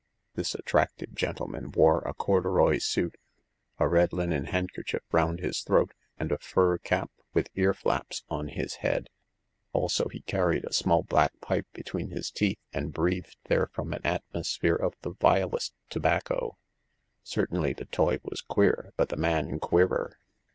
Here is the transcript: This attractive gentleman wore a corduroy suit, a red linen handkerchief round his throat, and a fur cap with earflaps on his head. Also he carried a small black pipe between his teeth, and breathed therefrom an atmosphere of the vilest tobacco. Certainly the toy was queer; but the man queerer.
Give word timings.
This 0.33 0.55
attractive 0.55 1.13
gentleman 1.13 1.69
wore 1.71 1.99
a 1.99 2.15
corduroy 2.15 2.79
suit, 2.79 3.17
a 3.77 3.87
red 3.87 4.11
linen 4.13 4.45
handkerchief 4.45 5.03
round 5.11 5.39
his 5.41 5.59
throat, 5.61 5.93
and 6.17 6.31
a 6.31 6.39
fur 6.39 6.79
cap 6.79 7.11
with 7.35 7.51
earflaps 7.53 8.23
on 8.27 8.47
his 8.47 8.77
head. 8.77 9.11
Also 9.73 10.07
he 10.07 10.21
carried 10.21 10.65
a 10.65 10.73
small 10.73 11.03
black 11.03 11.39
pipe 11.39 11.67
between 11.71 12.09
his 12.09 12.31
teeth, 12.31 12.57
and 12.73 12.93
breathed 12.93 13.37
therefrom 13.43 13.93
an 13.93 14.01
atmosphere 14.03 14.73
of 14.73 14.95
the 15.03 15.11
vilest 15.13 15.71
tobacco. 15.91 16.57
Certainly 17.21 17.73
the 17.73 17.85
toy 17.85 18.17
was 18.23 18.41
queer; 18.41 18.93
but 18.97 19.09
the 19.09 19.17
man 19.17 19.59
queerer. 19.59 20.17